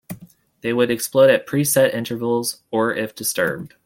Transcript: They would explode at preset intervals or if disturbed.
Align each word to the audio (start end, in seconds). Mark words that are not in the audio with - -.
They 0.61 0.73
would 0.73 0.89
explode 0.89 1.29
at 1.29 1.45
preset 1.45 1.93
intervals 1.93 2.63
or 2.71 2.91
if 2.91 3.13
disturbed. 3.13 3.75